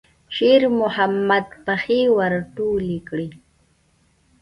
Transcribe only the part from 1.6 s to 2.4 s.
پښې ور